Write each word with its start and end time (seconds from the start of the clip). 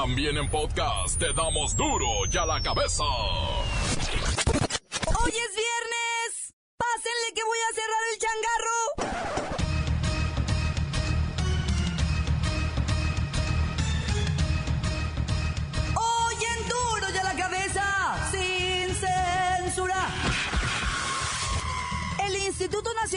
También 0.00 0.36
en 0.38 0.48
podcast 0.48 1.18
te 1.18 1.32
damos 1.32 1.76
duro 1.76 2.06
y 2.32 2.36
a 2.36 2.46
la 2.46 2.62
cabeza. 2.62 3.02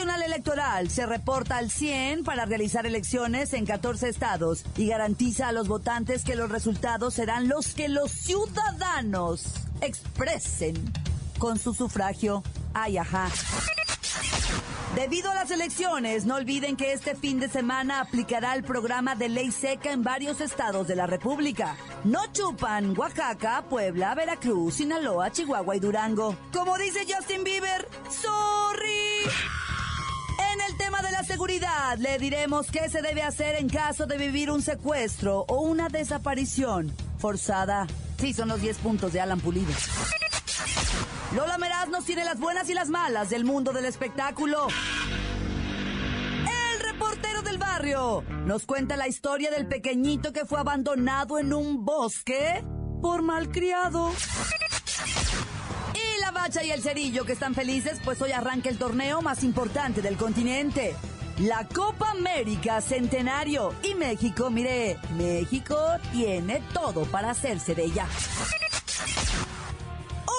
Nacional 0.04 0.22
Electoral 0.24 0.90
se 0.90 1.06
reporta 1.06 1.58
al 1.58 1.70
100 1.70 2.24
para 2.24 2.44
realizar 2.44 2.86
elecciones 2.86 3.52
en 3.52 3.64
14 3.64 4.08
estados 4.08 4.64
y 4.76 4.88
garantiza 4.88 5.46
a 5.46 5.52
los 5.52 5.68
votantes 5.68 6.24
que 6.24 6.34
los 6.34 6.50
resultados 6.50 7.14
serán 7.14 7.46
los 7.46 7.68
que 7.68 7.88
los 7.88 8.10
ciudadanos 8.10 9.44
expresen 9.80 10.74
con 11.38 11.56
su 11.56 11.72
sufragio. 11.72 12.42
Ay, 12.74 12.98
ajá. 12.98 13.28
Debido 14.96 15.30
a 15.30 15.34
las 15.34 15.52
elecciones, 15.52 16.24
no 16.24 16.34
olviden 16.34 16.74
que 16.74 16.92
este 16.92 17.14
fin 17.14 17.38
de 17.38 17.48
semana 17.48 18.00
aplicará 18.00 18.56
el 18.56 18.64
programa 18.64 19.14
de 19.14 19.28
ley 19.28 19.52
seca 19.52 19.92
en 19.92 20.02
varios 20.02 20.40
estados 20.40 20.88
de 20.88 20.96
la 20.96 21.06
República. 21.06 21.76
No 22.02 22.26
chupan 22.32 22.98
Oaxaca, 22.98 23.66
Puebla, 23.70 24.16
Veracruz, 24.16 24.74
Sinaloa, 24.74 25.30
Chihuahua 25.30 25.76
y 25.76 25.80
Durango. 25.80 26.36
Como 26.52 26.76
dice 26.76 27.06
Justin 27.08 27.44
Bieber, 27.44 27.88
sorry. 28.10 29.30
Seguridad, 31.42 31.98
le 31.98 32.18
diremos 32.18 32.70
qué 32.70 32.88
se 32.88 33.02
debe 33.02 33.20
hacer 33.24 33.56
en 33.56 33.68
caso 33.68 34.06
de 34.06 34.16
vivir 34.16 34.48
un 34.48 34.62
secuestro 34.62 35.44
o 35.48 35.62
una 35.62 35.88
desaparición 35.88 36.94
forzada. 37.18 37.88
Sí, 38.18 38.32
son 38.32 38.46
los 38.46 38.60
10 38.60 38.78
puntos 38.78 39.12
de 39.12 39.20
Alan 39.20 39.40
Pulido. 39.40 39.72
Lola 41.34 41.58
Meraz 41.58 41.88
nos 41.88 42.04
tiene 42.04 42.24
las 42.24 42.38
buenas 42.38 42.70
y 42.70 42.74
las 42.74 42.90
malas 42.90 43.28
del 43.28 43.44
mundo 43.44 43.72
del 43.72 43.86
espectáculo. 43.86 44.68
El 46.74 46.80
reportero 46.80 47.42
del 47.42 47.58
barrio 47.58 48.22
nos 48.46 48.64
cuenta 48.64 48.96
la 48.96 49.08
historia 49.08 49.50
del 49.50 49.66
pequeñito 49.66 50.32
que 50.32 50.44
fue 50.44 50.60
abandonado 50.60 51.40
en 51.40 51.52
un 51.52 51.84
bosque 51.84 52.62
por 53.00 53.22
malcriado. 53.22 54.12
Y 55.92 56.20
la 56.20 56.30
bacha 56.30 56.62
y 56.62 56.70
el 56.70 56.82
cerillo 56.82 57.24
que 57.24 57.32
están 57.32 57.56
felices, 57.56 57.98
pues 58.04 58.22
hoy 58.22 58.30
arranca 58.30 58.68
el 58.68 58.78
torneo 58.78 59.22
más 59.22 59.42
importante 59.42 60.02
del 60.02 60.16
continente. 60.16 60.94
La 61.38 61.66
Copa 61.66 62.10
América 62.10 62.80
Centenario. 62.80 63.74
Y 63.82 63.94
México, 63.94 64.50
mire, 64.50 64.98
México 65.16 65.76
tiene 66.12 66.62
todo 66.72 67.04
para 67.06 67.30
hacerse 67.30 67.74
de 67.74 67.84
ella. 67.84 68.06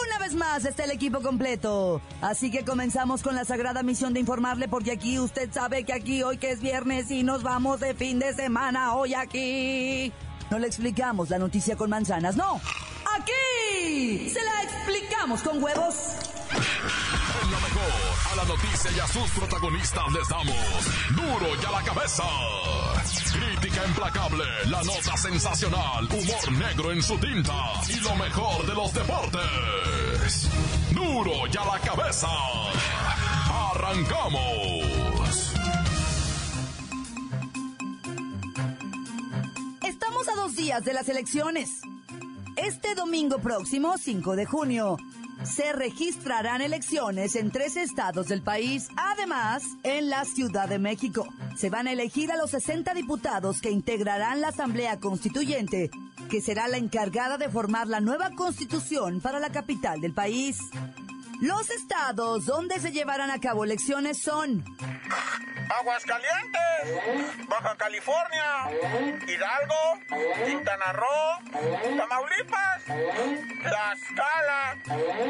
Una 0.07 0.19
vez 0.19 0.35
más 0.35 0.65
está 0.65 0.83
el 0.83 0.91
equipo 0.91 1.21
completo. 1.21 2.01
Así 2.21 2.51
que 2.51 2.63
comenzamos 2.63 3.23
con 3.23 3.35
la 3.35 3.43
sagrada 3.45 3.81
misión 3.83 4.13
de 4.13 4.19
informarle 4.19 4.67
porque 4.67 4.91
aquí 4.91 5.17
usted 5.19 5.51
sabe 5.51 5.83
que 5.83 5.93
aquí 5.93 6.21
hoy 6.23 6.37
que 6.37 6.51
es 6.51 6.61
viernes 6.61 7.09
y 7.09 7.23
nos 7.23 7.41
vamos 7.41 7.79
de 7.79 7.93
fin 7.95 8.19
de 8.19 8.33
semana 8.33 8.95
hoy 8.95 9.15
aquí. 9.15 10.13
No 10.51 10.59
le 10.59 10.67
explicamos 10.67 11.29
la 11.29 11.39
noticia 11.39 11.75
con 11.75 11.89
manzanas, 11.89 12.35
no. 12.35 12.61
Aquí 13.15 14.29
se 14.29 14.41
la 14.43 14.63
explicamos 14.63 15.41
con 15.41 15.63
huevos. 15.63 16.22
La 18.35 18.45
noticia 18.45 18.91
y 18.91 18.99
a 18.99 19.07
sus 19.07 19.29
protagonistas 19.31 20.11
les 20.11 20.27
damos 20.27 20.55
duro 21.15 21.55
y 21.61 21.65
a 21.65 21.71
la 21.71 21.83
cabeza. 21.83 22.23
Crítica 23.31 23.85
implacable, 23.85 24.43
la 24.65 24.83
nota 24.83 25.15
sensacional, 25.15 26.05
humor 26.05 26.51
negro 26.51 26.91
en 26.91 27.03
su 27.03 27.15
tinta 27.19 27.53
y 27.87 27.99
lo 27.99 28.15
mejor 28.15 28.65
de 28.65 28.73
los 28.73 28.93
deportes. 28.93 30.49
Duro 30.91 31.47
y 31.51 31.57
a 31.57 31.65
la 31.65 31.79
cabeza. 31.79 32.27
Arrancamos. 33.71 35.53
Estamos 39.83 40.27
a 40.27 40.35
dos 40.35 40.55
días 40.55 40.83
de 40.83 40.93
las 40.93 41.07
elecciones. 41.07 41.69
Este 42.55 42.95
domingo 42.95 43.37
próximo, 43.39 43.95
5 43.97 44.35
de 44.35 44.45
junio, 44.45 44.97
se 45.45 45.73
registrarán 45.73 46.61
elecciones 46.61 47.35
en 47.35 47.51
tres 47.51 47.77
estados 47.77 48.27
del 48.27 48.41
país. 48.41 48.87
Además, 48.95 49.63
en 49.83 50.09
la 50.09 50.25
Ciudad 50.25 50.67
de 50.67 50.79
México, 50.79 51.27
se 51.57 51.69
van 51.69 51.87
a 51.87 51.91
elegir 51.91 52.31
a 52.31 52.37
los 52.37 52.51
60 52.51 52.93
diputados 52.93 53.61
que 53.61 53.71
integrarán 53.71 54.41
la 54.41 54.49
Asamblea 54.49 54.99
Constituyente, 54.99 55.89
que 56.29 56.41
será 56.41 56.67
la 56.67 56.77
encargada 56.77 57.37
de 57.37 57.49
formar 57.49 57.87
la 57.87 57.99
nueva 57.99 58.31
constitución 58.31 59.21
para 59.21 59.39
la 59.39 59.51
capital 59.51 60.01
del 60.01 60.13
país. 60.13 60.57
Los 61.41 61.69
estados 61.69 62.45
donde 62.45 62.79
se 62.79 62.91
llevarán 62.91 63.31
a 63.31 63.39
cabo 63.39 63.65
elecciones 63.65 64.21
son 64.21 64.63
Aguascalientes, 65.79 67.47
Baja 67.47 67.75
California, 67.77 68.69
Hidalgo, 69.27 69.99
Quintana 70.45 70.93
Roo, 70.93 71.97
Tamaulipas, 71.97 72.83
Tlaxcala, 73.63 74.77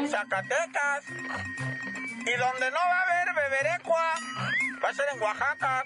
Zacatecas. 0.08 1.04
Y 2.26 2.36
donde 2.36 2.70
no 2.70 2.78
va 2.78 2.98
a 2.98 3.02
haber 3.02 3.34
beberecua, 3.34 4.14
va 4.82 4.88
a 4.88 4.94
ser 4.94 5.06
en 5.14 5.22
Oaxaca. 5.22 5.84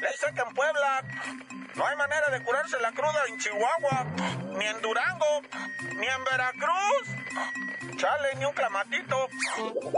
Le 0.00 0.10
dicen 0.10 0.34
que 0.34 0.42
en 0.42 0.54
Puebla 0.54 1.02
no 1.74 1.86
hay 1.86 1.96
manera 1.96 2.30
de 2.30 2.42
curarse 2.42 2.78
la 2.80 2.92
cruda 2.92 3.22
en 3.28 3.38
Chihuahua, 3.38 4.06
ni 4.58 4.66
en 4.66 4.80
Durango, 4.80 5.42
ni 5.96 6.06
en 6.06 6.24
Veracruz. 6.24 7.65
Chale, 7.96 8.34
ni 8.38 8.44
un 8.44 8.52
clamatito. 8.52 9.28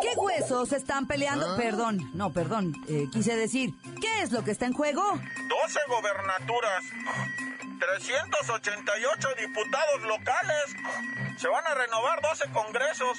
¿Qué 0.01 0.11
huesos 0.17 0.73
están 0.73 1.07
peleando? 1.07 1.57
Perdón, 1.57 2.11
no, 2.15 2.33
perdón, 2.33 2.75
eh, 2.89 3.07
quise 3.13 3.35
decir, 3.37 3.71
¿qué 4.01 4.23
es 4.23 4.31
lo 4.33 4.45
que 4.45 4.53
está 4.53 4.67
en 4.67 4.73
juego? 4.73 5.03
12 5.03 5.81
gobernaturas, 5.89 6.85
388 7.79 9.29
diputados 9.41 10.03
locales, 10.03 10.65
se 11.39 11.49
van 11.49 11.67
a 11.67 11.75
renovar 11.75 12.21
12 12.23 12.51
congresos, 12.53 13.19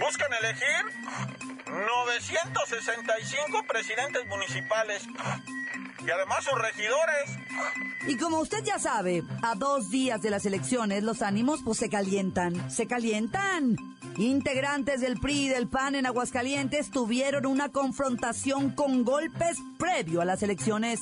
buscan 0.00 0.32
elegir 0.42 0.84
965 1.66 3.62
presidentes 3.68 4.26
municipales 4.26 5.06
y 6.06 6.10
además 6.10 6.44
sus 6.44 6.60
regidores. 6.60 7.38
Y 8.06 8.16
como 8.16 8.40
usted 8.40 8.62
ya 8.64 8.78
sabe, 8.78 9.22
a 9.42 9.54
dos 9.54 9.90
días 9.90 10.20
de 10.22 10.30
las 10.30 10.44
elecciones 10.46 11.02
los 11.02 11.22
ánimos 11.22 11.60
pues 11.64 11.78
se 11.78 11.88
calientan, 11.88 12.70
se 12.70 12.86
calientan. 12.86 13.76
Integrantes 14.16 15.00
del 15.00 15.18
PRI 15.18 15.46
y 15.46 15.48
del 15.48 15.68
PAN 15.68 15.94
en 15.94 16.06
Aguascalientes 16.06 16.90
tuvieron 16.90 17.46
una 17.46 17.70
confrontación 17.70 18.70
con 18.70 19.04
golpes 19.04 19.58
previo 19.78 20.20
a 20.20 20.24
las 20.24 20.42
elecciones. 20.42 21.00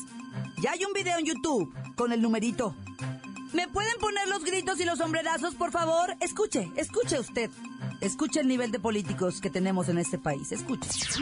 Ya 0.62 0.72
hay 0.72 0.84
un 0.84 0.92
video 0.92 1.18
en 1.18 1.26
YouTube 1.26 1.74
con 1.96 2.12
el 2.12 2.22
numerito. 2.22 2.74
¿Me 3.52 3.68
pueden 3.68 3.98
poner 4.00 4.26
los 4.28 4.44
gritos 4.44 4.80
y 4.80 4.84
los 4.84 4.98
sombrerazos, 4.98 5.54
por 5.54 5.70
favor? 5.72 6.14
Escuche, 6.20 6.70
escuche 6.76 7.18
usted. 7.18 7.50
Escuche 8.00 8.40
el 8.40 8.48
nivel 8.48 8.70
de 8.72 8.80
políticos 8.80 9.40
que 9.40 9.50
tenemos 9.50 9.88
en 9.88 9.98
este 9.98 10.18
país. 10.18 10.50
Escuche. 10.52 10.88
Eso. 10.88 11.20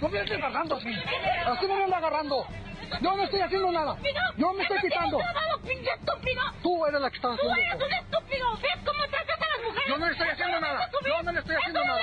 No 0.00 0.08
me 0.08 0.20
estés 0.20 0.38
agarrando 0.38 0.76
así. 0.76 0.88
Así 1.46 1.66
no 1.66 1.74
me 1.74 1.84
anda 1.84 1.96
agarrando. 1.98 2.44
Yo 3.02 3.16
no 3.16 3.24
estoy 3.24 3.40
haciendo 3.40 3.72
nada. 3.72 3.96
Yo 4.36 4.52
me 4.54 4.62
estoy 4.62 4.78
quitando. 4.80 5.18
pinche 5.66 5.90
estúpido! 5.98 6.42
Tú 6.62 6.86
eres 6.86 7.00
la 7.00 7.10
que 7.10 7.16
está 7.16 7.28
¡Tú 7.28 7.34
haciendo 7.34 7.54
eres 7.56 7.74
eso. 7.74 7.84
un 7.86 7.92
estúpido! 7.92 8.52
¿Ves 8.62 8.78
cómo 8.86 9.04
tratas 9.10 9.36
a 9.36 9.46
las 9.56 9.66
mujeres? 9.66 9.88
Yo 9.88 9.98
no 9.98 10.06
le 10.06 10.12
estoy 10.12 10.28
haciendo 10.28 10.60
nada. 10.60 10.90
Yo 11.04 11.22
no 11.22 11.32
le 11.32 11.38
estoy 11.40 11.56
haciendo 11.56 11.84
nada. 11.84 12.00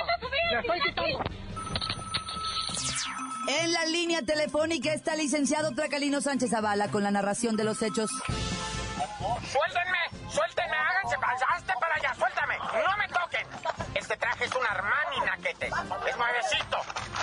Le 0.52 0.60
estoy 0.60 0.80
quitando. 0.82 1.18
En 3.48 3.72
la 3.72 3.84
línea 3.86 4.22
telefónica 4.22 4.92
está 4.92 5.14
el 5.14 5.20
licenciado 5.20 5.74
Tracalino 5.74 6.20
Sánchez 6.20 6.50
Zavala 6.50 6.88
con 6.90 7.02
la 7.02 7.10
narración 7.10 7.56
de 7.56 7.64
los 7.64 7.82
hechos. 7.82 8.10
¡Suéltenme! 9.50 10.30
¡Suéltenme! 10.30 10.76
¡Háganse! 10.76 11.16
¡Hazte 11.48 11.72
para 11.80 11.94
allá! 11.94 12.14
¡Suéltame! 12.14 12.58
¡No 12.58 12.96
me 12.96 13.08
toquen! 13.08 13.46
Este 13.94 14.16
traje 14.16 14.44
es 14.44 14.54
un 14.54 14.66
Armani, 14.66 15.20
naquete. 15.24 15.66
Es 15.66 16.16
nuevecito. 16.16 16.80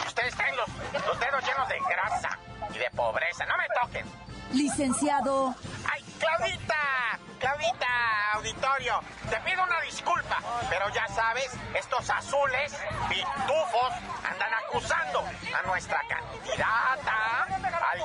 Ustedes 0.07 0.35
traen 0.35 0.55
los, 0.57 0.67
los 1.05 1.19
dedos 1.19 1.45
llenos 1.45 1.67
de 1.69 1.79
grasa 1.79 2.37
y 2.73 2.77
de 2.77 2.89
pobreza. 2.91 3.45
¡No 3.45 3.57
me 3.57 3.67
toquen! 3.81 4.05
Licenciado, 4.51 5.55
¡Ay, 5.91 6.03
Claudita! 6.19 7.19
Claudita, 7.39 7.87
auditorio, 8.35 9.01
te 9.29 9.37
pido 9.41 9.63
una 9.63 9.81
disculpa, 9.81 10.39
pero 10.69 10.87
ya 10.93 11.05
sabes, 11.09 11.51
estos 11.73 12.09
azules, 12.09 12.73
pitufos, 13.09 13.93
andan 14.23 14.53
acusando 14.65 15.25
a 15.53 15.67
nuestra 15.67 16.01
candidata 16.07 17.52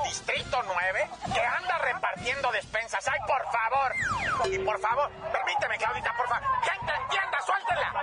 Distrito 0.09 0.57
9 0.65 1.09
que 1.35 1.39
anda 1.39 1.77
repartiendo 1.77 2.51
despensas. 2.51 3.07
¡Ay, 3.07 3.19
por 3.27 3.43
favor! 3.51 4.51
Y 4.51 4.57
por 4.57 4.79
favor, 4.79 5.11
permíteme, 5.31 5.77
Claudita, 5.77 6.11
por 6.17 6.27
favor. 6.27 6.47
¡Gente, 6.63 6.93
entienda! 7.03 7.37
¡Suéltenla! 7.45 7.93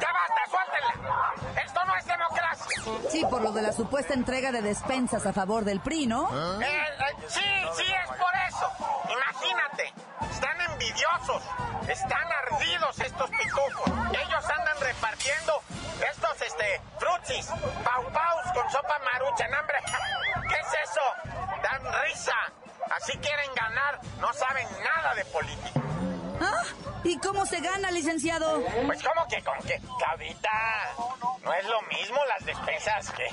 ¡Ya 0.00 0.12
basta, 0.12 0.40
suéltenla! 0.50 1.62
¡Esto 1.62 1.84
no 1.84 1.96
es 1.96 2.06
democracia! 2.06 3.10
sí, 3.10 3.26
por 3.28 3.42
lo 3.42 3.52
de 3.52 3.60
la 3.60 3.72
supuesta 3.72 4.14
entrega 4.14 4.52
de 4.52 4.62
despensas 4.62 5.26
a 5.26 5.34
favor 5.34 5.66
del 5.66 5.80
PRI, 5.80 6.06
¿no? 6.06 6.30
Eh, 6.62 6.66
eh, 6.66 7.14
sí, 7.28 7.40
sí, 7.76 7.92
es 7.92 8.08
por 8.08 8.34
eso. 8.48 8.72
Imagínate, 9.12 9.92
están 10.30 10.60
envidiosos 10.62 11.42
Están 11.88 12.26
ardidos 12.32 12.98
estos 13.00 13.28
pitufos. 13.28 13.90
Ellos 14.12 14.44
andan 14.58 14.80
repartiendo 14.80 15.60
estos, 16.10 16.40
este, 16.40 16.80
frutsis, 16.98 17.48
licenciado? 28.04 28.62
Pues 28.86 29.02
como 29.02 29.26
que 29.28 29.42
con 29.42 29.58
qué, 29.66 29.80
Claudita, 29.98 30.50
no 31.42 31.52
es 31.54 31.64
lo 31.66 31.82
mismo 31.82 32.18
las 32.28 32.44
despensas 32.44 33.10
que, 33.12 33.26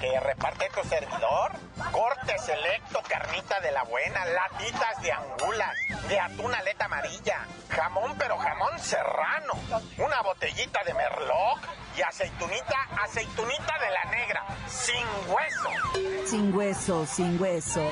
que 0.00 0.20
reparte 0.20 0.68
tu 0.70 0.86
servidor. 0.88 1.52
Corte 1.92 2.36
selecto, 2.38 3.00
carnita 3.08 3.60
de 3.60 3.70
la 3.72 3.84
buena, 3.84 4.24
latitas 4.26 5.00
de 5.00 5.12
angulas, 5.12 5.76
de 6.08 6.18
atún 6.20 6.52
aleta 6.52 6.86
amarilla, 6.86 7.46
jamón 7.70 8.16
pero 8.18 8.36
jamón 8.36 8.78
serrano, 8.78 9.54
una 9.96 10.20
botellita 10.22 10.82
de 10.84 10.94
merlot 10.94 11.60
y 11.96 12.02
aceitunita, 12.02 12.88
aceitunita 13.02 13.78
de 13.78 13.90
la 13.90 14.04
negra, 14.10 14.44
sin 14.66 15.06
hueso. 15.28 16.26
Sin 16.26 16.54
hueso, 16.54 17.06
sin 17.06 17.40
hueso. 17.40 17.82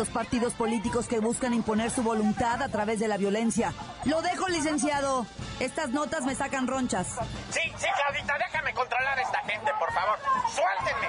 Estos 0.00 0.14
partidos 0.14 0.54
políticos 0.54 1.06
que 1.06 1.18
buscan 1.18 1.52
imponer 1.52 1.90
su 1.90 2.02
voluntad 2.02 2.62
a 2.62 2.70
través 2.70 2.98
de 3.00 3.06
la 3.06 3.18
violencia. 3.18 3.74
Lo 4.06 4.22
dejo, 4.22 4.48
licenciado. 4.48 5.26
Estas 5.58 5.90
notas 5.90 6.22
me 6.22 6.34
sacan 6.34 6.66
ronchas. 6.66 7.18
Sí, 7.50 7.60
sí, 7.76 7.86
Claudita, 7.94 8.38
déjame 8.38 8.72
controlar 8.72 9.18
a 9.18 9.20
esta 9.20 9.40
gente, 9.40 9.70
por 9.78 9.92
favor. 9.92 10.18
Suéltenme. 10.54 11.06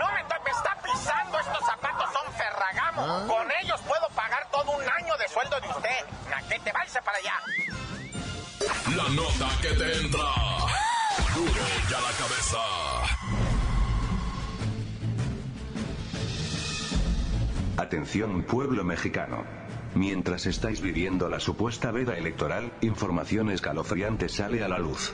No 0.00 0.06
me, 0.12 0.22
me 0.22 0.50
está 0.50 0.78
pisando, 0.82 1.40
estos 1.40 1.66
zapatos 1.66 2.08
son 2.10 2.32
ferragamo. 2.32 3.26
Con 3.26 3.50
ellos 3.62 3.78
puedo 3.82 4.08
pagar 4.14 4.48
todo 4.50 4.78
un 4.78 4.82
año 4.82 5.14
de 5.18 5.28
sueldo 5.28 5.60
de 5.60 5.68
usted. 5.68 6.30
Naquete, 6.30 6.72
váyase 6.72 7.02
para 7.02 7.18
allá. 7.18 7.34
La 8.96 9.08
nota 9.10 9.48
que 9.60 9.68
te 9.74 9.98
entra. 9.98 10.24
Duro 11.34 11.64
ya 11.90 12.00
la 12.00 12.12
cabeza. 12.16 13.21
Atención 17.82 18.44
pueblo 18.44 18.84
mexicano. 18.84 19.42
Mientras 19.96 20.46
estáis 20.46 20.80
viviendo 20.80 21.28
la 21.28 21.40
supuesta 21.40 21.90
veda 21.90 22.16
electoral, 22.16 22.72
información 22.80 23.50
escalofriante 23.50 24.28
sale 24.28 24.62
a 24.62 24.68
la 24.68 24.78
luz. 24.78 25.12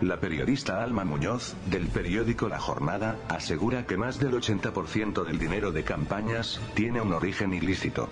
La 0.00 0.18
periodista 0.18 0.82
Alma 0.82 1.04
Muñoz, 1.04 1.54
del 1.66 1.86
periódico 1.88 2.48
La 2.48 2.58
Jornada, 2.58 3.18
asegura 3.28 3.86
que 3.86 3.98
más 3.98 4.18
del 4.18 4.32
80% 4.32 5.22
del 5.22 5.38
dinero 5.38 5.70
de 5.70 5.84
campañas 5.84 6.58
tiene 6.74 7.02
un 7.02 7.12
origen 7.12 7.52
ilícito. 7.52 8.08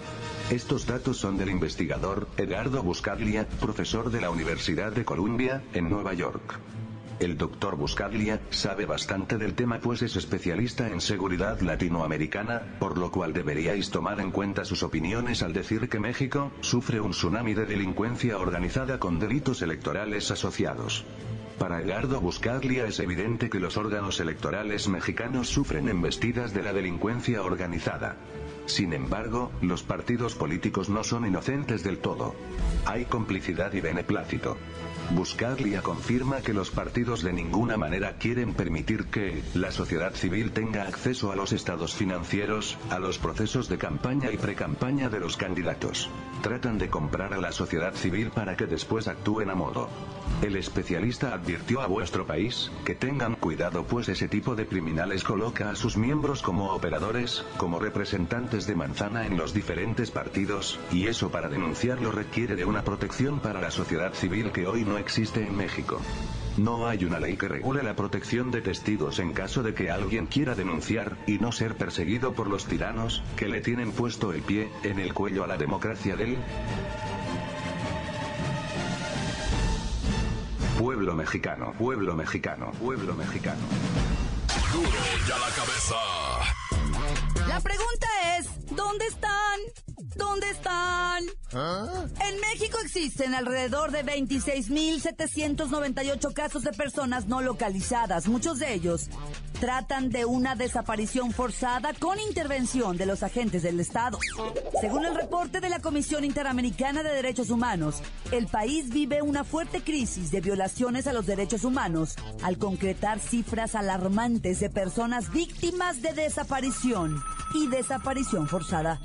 Estos 0.50 0.86
datos 0.86 1.16
son 1.16 1.38
del 1.38 1.48
investigador 1.48 2.28
Edgardo 2.36 2.82
Buscaglia, 2.82 3.48
profesor 3.48 4.10
de 4.10 4.20
la 4.20 4.28
Universidad 4.28 4.92
de 4.92 5.06
Columbia, 5.06 5.62
en 5.72 5.88
Nueva 5.88 6.12
York. 6.12 6.60
El 7.18 7.38
doctor 7.38 7.76
Buscaglia 7.76 8.40
sabe 8.50 8.84
bastante 8.84 9.38
del 9.38 9.54
tema 9.54 9.78
pues 9.80 10.02
es 10.02 10.16
especialista 10.16 10.88
en 10.88 11.00
seguridad 11.00 11.60
latinoamericana, 11.62 12.76
por 12.78 12.98
lo 12.98 13.10
cual 13.10 13.32
deberíais 13.32 13.90
tomar 13.90 14.20
en 14.20 14.30
cuenta 14.30 14.66
sus 14.66 14.82
opiniones 14.82 15.42
al 15.42 15.54
decir 15.54 15.88
que 15.88 15.98
México 15.98 16.52
sufre 16.60 17.00
un 17.00 17.12
tsunami 17.12 17.54
de 17.54 17.64
delincuencia 17.64 18.36
organizada 18.36 18.98
con 18.98 19.18
delitos 19.18 19.62
electorales 19.62 20.30
asociados. 20.30 21.06
Para 21.58 21.80
Edgardo 21.80 22.20
Buscaglia 22.20 22.86
es 22.86 23.00
evidente 23.00 23.48
que 23.48 23.60
los 23.60 23.78
órganos 23.78 24.20
electorales 24.20 24.86
mexicanos 24.88 25.48
sufren 25.48 25.88
embestidas 25.88 26.52
de 26.52 26.62
la 26.62 26.74
delincuencia 26.74 27.42
organizada. 27.42 28.16
Sin 28.66 28.92
embargo, 28.92 29.50
los 29.62 29.82
partidos 29.82 30.34
políticos 30.34 30.90
no 30.90 31.02
son 31.02 31.24
inocentes 31.26 31.82
del 31.82 31.96
todo. 31.98 32.34
Hay 32.84 33.06
complicidad 33.06 33.72
y 33.72 33.80
beneplácito. 33.80 34.58
Buscaglia 35.10 35.82
confirma 35.82 36.40
que 36.40 36.52
los 36.52 36.70
partidos 36.70 37.22
de 37.22 37.32
ninguna 37.32 37.76
manera 37.76 38.16
quieren 38.18 38.54
permitir 38.54 39.06
que 39.06 39.42
la 39.54 39.70
sociedad 39.70 40.12
civil 40.14 40.50
tenga 40.52 40.82
acceso 40.82 41.30
a 41.30 41.36
los 41.36 41.52
estados 41.52 41.94
financieros, 41.94 42.76
a 42.90 42.98
los 42.98 43.18
procesos 43.18 43.68
de 43.68 43.78
campaña 43.78 44.30
y 44.32 44.36
precampaña 44.36 45.08
de 45.08 45.20
los 45.20 45.36
candidatos. 45.36 46.10
Tratan 46.42 46.78
de 46.78 46.88
comprar 46.88 47.34
a 47.34 47.38
la 47.38 47.52
sociedad 47.52 47.94
civil 47.94 48.30
para 48.30 48.56
que 48.56 48.66
después 48.66 49.08
actúen 49.08 49.50
a 49.50 49.54
modo. 49.54 49.88
El 50.42 50.56
especialista 50.56 51.32
advirtió 51.32 51.80
a 51.80 51.86
vuestro 51.86 52.26
país 52.26 52.70
que 52.84 52.94
tengan 52.94 53.34
cuidado 53.36 53.84
pues 53.84 54.08
ese 54.08 54.28
tipo 54.28 54.54
de 54.54 54.66
criminales 54.66 55.24
coloca 55.24 55.70
a 55.70 55.76
sus 55.76 55.96
miembros 55.96 56.42
como 56.42 56.72
operadores, 56.72 57.44
como 57.56 57.78
representantes 57.78 58.66
de 58.66 58.76
manzana 58.76 59.26
en 59.26 59.36
los 59.36 59.54
diferentes 59.54 60.10
partidos, 60.10 60.78
y 60.92 61.06
eso 61.06 61.30
para 61.30 61.48
denunciarlo 61.48 62.12
requiere 62.12 62.54
de 62.54 62.64
una 62.64 62.82
protección 62.84 63.40
para 63.40 63.60
la 63.60 63.70
sociedad 63.70 64.12
civil 64.14 64.52
que 64.52 64.66
hoy 64.66 64.84
no 64.84 64.98
existe 64.98 65.46
en 65.46 65.56
México. 65.56 66.00
No 66.56 66.86
hay 66.86 67.04
una 67.04 67.20
ley 67.20 67.36
que 67.36 67.48
regule 67.48 67.82
la 67.82 67.94
protección 67.94 68.50
de 68.50 68.62
testigos 68.62 69.18
en 69.18 69.34
caso 69.34 69.62
de 69.62 69.74
que 69.74 69.90
alguien 69.90 70.26
quiera 70.26 70.54
denunciar, 70.54 71.18
y 71.26 71.38
no 71.38 71.52
ser 71.52 71.76
perseguido 71.76 72.32
por 72.32 72.48
los 72.48 72.64
tiranos, 72.64 73.22
que 73.36 73.46
le 73.46 73.60
tienen 73.60 73.92
puesto 73.92 74.32
el 74.32 74.40
pie, 74.40 74.70
en 74.82 74.98
el 74.98 75.12
cuello 75.12 75.44
a 75.44 75.46
la 75.46 75.58
democracia 75.58 76.16
del 76.16 76.38
pueblo 80.78 81.14
mexicano, 81.14 81.74
pueblo 81.78 82.14
mexicano, 82.14 82.72
pueblo 82.72 83.14
mexicano. 83.14 83.60
Duro 84.72 84.90
ya 85.28 85.38
la 85.38 85.48
cabeza. 85.54 85.96
La 87.48 87.60
pregunta 87.60 88.06
es, 88.38 88.74
¿dónde 88.74 89.06
están? 89.06 89.60
¿Dónde 90.16 90.50
están? 90.50 91.24
En 91.52 92.40
México 92.40 92.78
existen 92.82 93.34
alrededor 93.34 93.92
de 93.92 94.04
26.798 94.04 96.32
casos 96.34 96.64
de 96.64 96.72
personas 96.72 97.26
no 97.26 97.40
localizadas. 97.40 98.26
Muchos 98.28 98.58
de 98.58 98.74
ellos 98.74 99.08
tratan 99.60 100.10
de 100.10 100.26
una 100.26 100.54
desaparición 100.54 101.32
forzada 101.32 101.94
con 101.94 102.20
intervención 102.20 102.96
de 102.96 103.06
los 103.06 103.22
agentes 103.22 103.62
del 103.62 103.80
Estado. 103.80 104.18
Según 104.80 105.04
el 105.06 105.14
reporte 105.14 105.60
de 105.60 105.70
la 105.70 105.80
Comisión 105.80 106.24
Interamericana 106.24 107.02
de 107.02 107.14
Derechos 107.14 107.50
Humanos, 107.50 108.02
el 108.32 108.48
país 108.48 108.90
vive 108.90 109.22
una 109.22 109.44
fuerte 109.44 109.82
crisis 109.82 110.30
de 110.30 110.42
violaciones 110.42 111.06
a 111.06 111.12
los 111.12 111.26
derechos 111.26 111.64
humanos 111.64 112.16
al 112.42 112.58
concretar 112.58 113.20
cifras 113.20 113.74
alarmantes 113.74 114.60
de 114.60 114.68
personas 114.68 115.32
víctimas 115.32 116.02
de 116.02 116.12
desaparición 116.12 117.22
y 117.54 117.68
desaparición 117.68 118.48
forzada. 118.48 119.00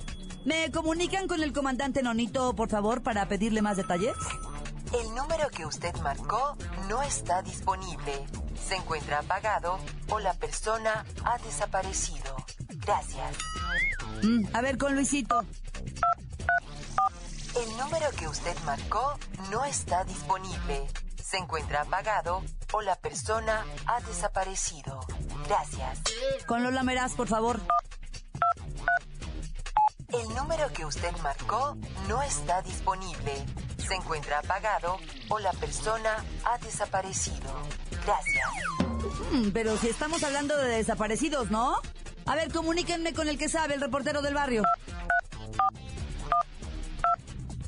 ¿Me 0.46 0.72
comunican 0.72 1.28
con 1.28 1.44
el 1.44 1.54
comandante 1.54 2.02
Nonito, 2.02 2.56
por 2.56 2.70
favor, 2.70 3.04
para 3.04 3.28
pedirle 3.28 3.62
más 3.62 3.78
detalles? 3.78 4.16
El 4.92 5.14
número 5.16 5.48
que 5.50 5.66
usted 5.66 5.96
marcó 5.98 6.58
no 6.90 7.02
está 7.04 7.42
disponible. 7.44 8.26
Se 8.68 8.76
encuentra 8.76 9.20
apagado 9.20 9.80
o 10.10 10.20
la 10.20 10.34
persona 10.34 11.06
ha 11.24 11.38
desaparecido. 11.38 12.36
Gracias. 12.68 13.38
Mm, 14.24 14.46
a 14.54 14.62
ver, 14.62 14.78
con 14.78 14.96
Luisito. 14.96 15.46
El 17.56 17.78
número 17.78 18.10
que 18.18 18.28
usted 18.28 18.58
marcó 18.66 19.18
no 19.52 19.64
está 19.66 20.04
disponible. 20.06 20.88
Se 21.24 21.38
encuentra 21.38 21.82
apagado 21.82 22.42
o 22.74 22.82
la 22.82 22.96
persona 22.96 23.66
ha 23.86 24.02
desaparecido. 24.02 25.00
Gracias. 25.48 26.02
Con 26.48 26.64
Lola 26.64 26.84
Meraz, 26.84 27.14
por 27.14 27.28
favor. 27.28 27.62
El 30.14 30.36
número 30.36 30.68
que 30.74 30.86
usted 30.86 31.16
marcó 31.24 31.78
no 32.10 32.22
está 32.22 32.62
disponible. 32.62 33.34
Se 33.78 33.96
encuentra 33.96 34.40
apagado 34.40 34.98
o 35.30 35.40
la 35.40 35.52
persona 35.54 36.24
ha 36.44 36.58
desaparecido. 36.58 37.50
Gracias. 38.06 38.48
Mm, 39.32 39.52
pero 39.52 39.78
si 39.78 39.88
estamos 39.88 40.22
hablando 40.24 40.58
de 40.58 40.68
desaparecidos, 40.68 41.50
¿no? 41.50 41.76
A 42.26 42.36
ver, 42.36 42.52
comuníquenme 42.52 43.14
con 43.14 43.30
el 43.30 43.38
que 43.38 43.48
sabe, 43.48 43.76
el 43.76 43.82
reportero 43.82 44.22
del 44.22 44.34
barrio. 44.34 44.64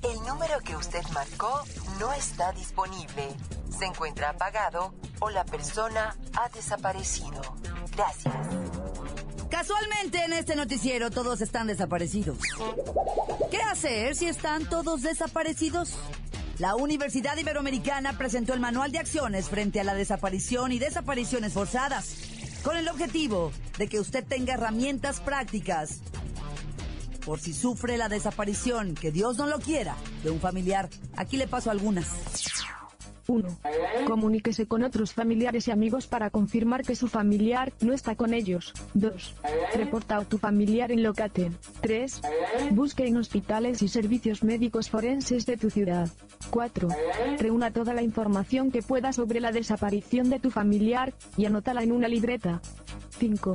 El 0.01 0.19
número 0.27 0.59
que 0.59 0.75
usted 0.75 1.03
marcó 1.13 1.63
no 1.99 2.11
está 2.11 2.51
disponible. 2.51 3.29
Se 3.69 3.85
encuentra 3.85 4.29
apagado 4.31 4.93
o 5.21 5.29
la 5.29 5.45
persona 5.45 6.15
ha 6.37 6.49
desaparecido. 6.49 7.41
Gracias. 7.95 8.33
Casualmente 9.53 10.17
en 10.25 10.33
este 10.33 10.55
noticiero 10.55 11.11
todos 11.11 11.39
están 11.39 11.67
desaparecidos. 11.67 12.39
¿Qué 13.51 13.57
hacer 13.57 14.15
si 14.15 14.25
están 14.25 14.67
todos 14.67 15.03
desaparecidos? 15.03 15.93
La 16.57 16.75
Universidad 16.75 17.37
Iberoamericana 17.37 18.17
presentó 18.17 18.55
el 18.55 18.59
manual 18.59 18.91
de 18.91 18.97
acciones 18.97 19.49
frente 19.49 19.79
a 19.79 19.83
la 19.83 19.93
desaparición 19.93 20.71
y 20.71 20.79
desapariciones 20.79 21.53
forzadas, 21.53 22.15
con 22.63 22.77
el 22.77 22.89
objetivo 22.89 23.51
de 23.77 23.87
que 23.87 23.99
usted 23.99 24.25
tenga 24.25 24.55
herramientas 24.55 25.19
prácticas 25.19 26.01
por 27.23 27.39
si 27.39 27.53
sufre 27.53 27.97
la 27.97 28.09
desaparición, 28.09 28.95
que 28.95 29.11
Dios 29.11 29.37
no 29.37 29.45
lo 29.45 29.59
quiera, 29.59 29.95
de 30.23 30.31
un 30.31 30.39
familiar. 30.39 30.89
Aquí 31.15 31.37
le 31.37 31.47
paso 31.47 31.69
algunas. 31.69 32.07
1. 33.27 33.57
Comuníquese 34.07 34.67
con 34.67 34.83
otros 34.83 35.13
familiares 35.13 35.67
y 35.67 35.71
amigos 35.71 36.07
para 36.07 36.29
confirmar 36.29 36.83
que 36.83 36.95
su 36.95 37.07
familiar 37.07 37.73
no 37.81 37.93
está 37.93 38.15
con 38.15 38.33
ellos. 38.33 38.73
2. 38.93 39.35
Reporta 39.75 40.17
a 40.17 40.25
tu 40.25 40.37
familiar 40.37 40.91
en 40.91 41.03
Locaten. 41.03 41.57
3. 41.81 42.21
Busque 42.71 43.07
en 43.07 43.17
hospitales 43.17 43.81
y 43.81 43.87
servicios 43.87 44.43
médicos 44.43 44.89
forenses 44.89 45.45
de 45.45 45.57
tu 45.57 45.69
ciudad. 45.69 46.09
4. 46.49 46.87
Reúna 47.39 47.71
toda 47.71 47.93
la 47.93 48.03
información 48.03 48.71
que 48.71 48.81
pueda 48.81 49.13
sobre 49.13 49.39
la 49.39 49.51
desaparición 49.51 50.29
de 50.29 50.39
tu 50.39 50.51
familiar 50.51 51.13
y 51.37 51.45
anótala 51.45 51.83
en 51.83 51.91
una 51.91 52.07
libreta. 52.07 52.61
5. 53.17 53.53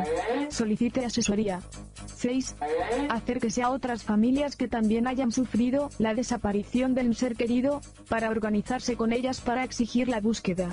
Solicite 0.50 1.04
asesoría. 1.04 1.60
6. 2.16 2.56
Acérquese 3.10 3.62
a 3.62 3.70
otras 3.70 4.02
familias 4.02 4.56
que 4.56 4.68
también 4.68 5.06
hayan 5.06 5.30
sufrido 5.30 5.90
la 5.98 6.14
desaparición 6.14 6.94
de 6.94 7.02
un 7.02 7.14
ser 7.14 7.36
querido, 7.36 7.80
para 8.08 8.30
organizarse 8.30 8.96
con 8.96 9.12
ellas 9.12 9.40
para 9.40 9.64
exigir 9.64 10.08
la 10.08 10.20
búsqueda. 10.20 10.70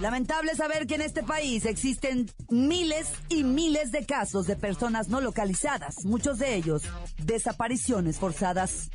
Lamentable 0.00 0.54
saber 0.54 0.86
que 0.86 0.94
en 0.94 1.02
este 1.02 1.22
país 1.22 1.66
existen 1.66 2.30
miles 2.48 3.12
y 3.28 3.44
miles 3.44 3.92
de 3.92 4.06
casos 4.06 4.46
de 4.46 4.56
personas 4.56 5.08
no 5.08 5.20
localizadas, 5.20 6.04
muchos 6.04 6.38
de 6.38 6.56
ellos 6.56 6.82
desapariciones 7.18 8.18
forzadas, 8.18 8.90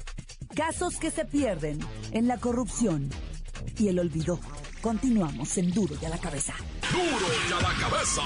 casos 0.56 0.98
que 0.98 1.12
se 1.12 1.26
pierden 1.26 1.80
en 2.12 2.28
la 2.28 2.38
corrupción 2.38 3.10
y 3.78 3.90
el 3.90 4.00
olvido. 4.00 4.40
Continuamos 4.82 5.58
en 5.58 5.72
Duro 5.72 5.96
y 6.02 6.06
a 6.06 6.10
la 6.10 6.18
cabeza. 6.18 6.54
Duro 6.92 7.28
y 7.48 7.54
a 7.54 7.62
la 7.62 7.74
cabeza. 7.80 8.22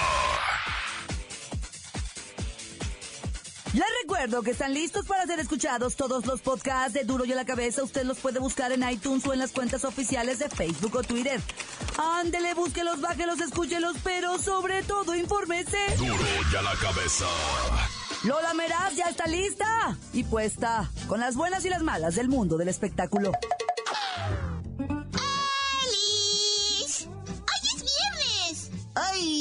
Les 3.72 3.84
recuerdo 4.02 4.42
que 4.42 4.50
están 4.50 4.74
listos 4.74 5.06
para 5.06 5.24
ser 5.26 5.38
escuchados 5.38 5.94
todos 5.94 6.26
los 6.26 6.40
podcasts 6.40 6.92
de 6.92 7.04
Duro 7.04 7.24
y 7.24 7.32
a 7.32 7.36
la 7.36 7.44
Cabeza. 7.44 7.84
Usted 7.84 8.02
los 8.02 8.18
puede 8.18 8.40
buscar 8.40 8.72
en 8.72 8.88
iTunes 8.88 9.24
o 9.26 9.32
en 9.32 9.38
las 9.38 9.52
cuentas 9.52 9.84
oficiales 9.84 10.40
de 10.40 10.48
Facebook 10.48 10.96
o 10.96 11.02
Twitter. 11.04 11.40
Ándele, 11.96 12.54
búsquelos, 12.54 13.00
bájelos, 13.00 13.40
escúchelos, 13.40 13.96
pero 14.02 14.38
sobre 14.38 14.82
todo 14.82 15.14
infórmese. 15.14 15.78
Duro 15.98 16.16
y 16.52 16.56
a 16.56 16.62
la 16.62 16.74
cabeza. 16.74 17.26
Lola 18.24 18.54
Meraz 18.54 18.96
ya 18.96 19.04
está 19.04 19.28
lista 19.28 19.96
y 20.12 20.24
puesta 20.24 20.90
con 21.06 21.20
las 21.20 21.36
buenas 21.36 21.64
y 21.64 21.70
las 21.70 21.82
malas 21.82 22.16
del 22.16 22.28
mundo 22.28 22.56
del 22.56 22.68
espectáculo. 22.68 23.30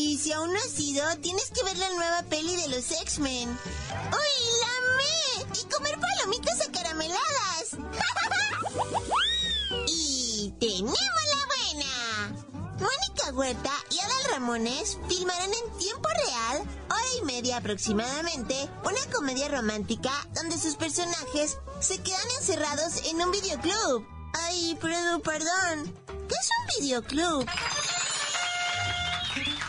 Ay, 0.01 0.17
si 0.17 0.31
aún 0.31 0.53
no 0.53 0.59
has 0.59 0.79
ido, 0.79 1.03
tienes 1.17 1.51
que 1.51 1.61
ver 1.61 1.77
la 1.77 1.89
nueva 1.89 2.23
peli 2.23 2.55
de 2.55 2.69
los 2.69 2.89
X-Men. 2.89 3.49
¡Uy, 3.49 4.31
la 4.61 4.67
amé! 4.77 5.45
Y 5.59 5.65
comer 5.65 5.99
palomitas 5.99 6.61
acarameladas. 6.61 7.73
y 9.87 10.53
tenemos 10.57 10.95
la 10.95 11.73
buena. 11.73 12.31
Mónica 12.79 13.33
Huerta 13.33 13.73
y 13.89 13.99
Adal 13.99 14.23
Ramones 14.31 14.97
filmarán 15.09 15.51
en 15.53 15.77
tiempo 15.77 16.07
real, 16.07 16.65
hora 16.89 17.13
y 17.21 17.25
media 17.25 17.57
aproximadamente, 17.57 18.69
una 18.85 19.05
comedia 19.13 19.49
romántica 19.49 20.11
donde 20.33 20.57
sus 20.57 20.77
personajes 20.77 21.57
se 21.81 22.01
quedan 22.01 22.31
encerrados 22.39 23.03
en 23.09 23.21
un 23.21 23.31
videoclub. 23.31 24.07
Ay, 24.33 24.77
pero 24.79 25.19
perdón. 25.19 25.93
¿Qué 26.07 26.35
es 26.35 26.49
un 26.57 26.67
videoclub? 26.79 27.45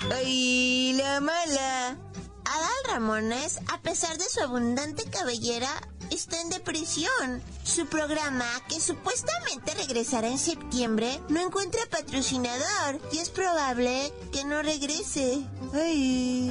Ay, 0.09 0.95
la 0.95 1.21
mala. 1.21 1.97
Adal 2.45 2.85
Ramones, 2.89 3.61
a 3.73 3.81
pesar 3.81 4.17
de 4.19 4.25
su 4.25 4.41
abundante 4.41 5.05
cabellera, 5.05 5.69
está 6.11 6.41
en 6.41 6.51
depresión. 6.51 7.43
Su 7.63 7.87
programa, 7.87 8.47
que 8.69 8.81
supuestamente 8.81 9.75
regresará 9.75 10.29
en 10.29 10.39
septiembre, 10.39 11.21
no 11.29 11.41
encuentra 11.41 11.81
patrocinador 11.91 13.01
y 13.13 13.19
es 13.19 13.29
probable 13.29 14.13
que 14.33 14.45
no 14.45 14.63
regrese. 14.63 15.45
Ay. 15.75 16.51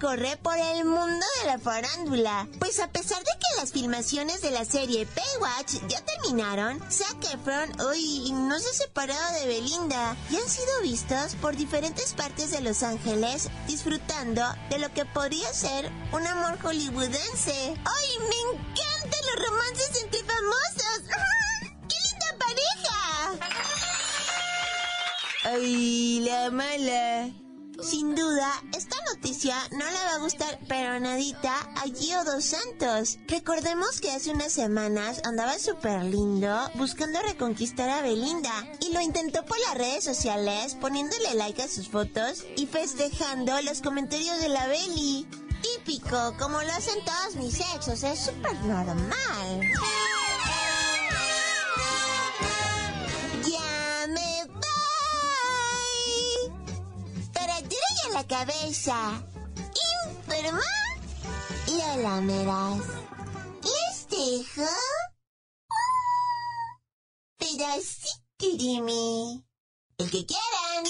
Corre 0.00 0.38
por 0.38 0.56
el 0.56 0.86
mundo 0.86 1.26
de 1.40 1.46
la 1.46 1.58
farándula. 1.58 2.48
Pues 2.58 2.80
a 2.80 2.88
pesar 2.90 3.18
de 3.18 3.30
que 3.32 3.60
las 3.60 3.72
filmaciones 3.72 4.40
de 4.40 4.50
la 4.50 4.64
serie 4.64 5.06
Baywatch 5.14 5.86
ya 5.86 6.02
terminaron, 6.02 6.80
Zac 6.90 7.22
Efron 7.34 7.78
hoy 7.82 8.32
no 8.32 8.58
se 8.58 8.70
ha 8.70 8.72
separado 8.72 9.38
de 9.38 9.46
Belinda 9.46 10.16
y 10.30 10.36
han 10.36 10.48
sido 10.48 10.80
vistos 10.82 11.34
por 11.42 11.56
diferentes 11.56 12.14
partes 12.14 12.52
de 12.52 12.62
Los 12.62 12.82
Ángeles 12.82 13.50
disfrutando 13.66 14.42
de 14.70 14.78
lo 14.78 14.90
que 14.94 15.04
podría 15.04 15.52
ser 15.52 15.92
un 16.12 16.26
amor 16.26 16.58
hollywoodense. 16.62 17.76
¡Ay, 17.84 18.18
me 18.20 18.58
encantan 18.58 19.20
los 19.26 19.46
romances 19.46 20.02
entre 20.02 20.20
famosos! 20.24 21.02
¡Qué 21.88 21.96
linda 22.08 22.28
pareja! 22.38 23.50
Ay, 25.44 26.20
la 26.20 26.50
mala. 26.50 27.45
Sin 27.82 28.14
duda, 28.14 28.50
esta 28.76 28.96
noticia 29.12 29.54
no 29.72 29.84
le 29.84 29.92
va 29.92 30.14
a 30.14 30.18
gustar, 30.18 30.58
pero 30.66 30.98
nadita 30.98 31.54
a 31.76 31.82
Gio 31.82 32.24
Dos 32.24 32.44
Santos. 32.44 33.18
Recordemos 33.28 34.00
que 34.00 34.10
hace 34.10 34.30
unas 34.30 34.52
semanas 34.52 35.20
andaba 35.24 35.58
súper 35.58 36.02
lindo 36.04 36.58
buscando 36.74 37.20
reconquistar 37.22 37.90
a 37.90 38.00
Belinda 38.00 38.66
y 38.80 38.92
lo 38.92 39.00
intentó 39.00 39.44
por 39.44 39.58
las 39.60 39.76
redes 39.76 40.04
sociales 40.04 40.74
poniéndole 40.80 41.34
like 41.34 41.62
a 41.62 41.68
sus 41.68 41.88
fotos 41.88 42.44
y 42.56 42.66
festejando 42.66 43.60
los 43.62 43.82
comentarios 43.82 44.40
de 44.40 44.48
la 44.48 44.66
Beli. 44.66 45.26
Típico, 45.62 46.34
como 46.38 46.62
lo 46.62 46.72
hacen 46.72 47.04
todos 47.04 47.36
mis 47.36 47.60
exos, 47.74 48.02
es 48.02 48.18
súper 48.20 48.54
normal. 48.64 49.60
Cabeza. 58.38 59.22
Informa. 60.08 60.60
Lola 61.68 62.20
Meraz. 62.20 62.86
¿Les 63.64 64.08
dejo? 64.10 64.70
Pedacito 67.38 68.48
de 68.62 68.80
mí. 68.82 69.42
El 69.98 70.10
que 70.10 70.26
quieran. 70.26 70.84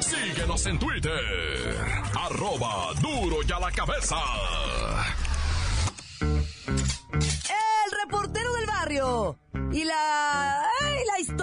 Síguenos 0.00 0.66
en 0.66 0.78
Twitter, 0.78 2.02
arroba 2.14 2.94
duro 3.00 3.38
y 3.42 3.52
a 3.52 3.58
la 3.58 3.72
cabeza. 3.72 4.16
El 6.20 7.90
reportero 8.04 8.52
del 8.52 8.66
barrio. 8.66 9.38
Y 9.72 9.84
la... 9.84 10.61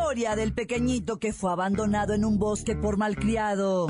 historia 0.10 0.36
del 0.36 0.54
pequeñito 0.54 1.20
que 1.20 1.34
fue 1.34 1.52
abandonado 1.52 2.16
en 2.16 2.26
un 2.26 2.40
bosque 2.40 2.76
por 2.76 2.98
malcriado. 2.98 3.86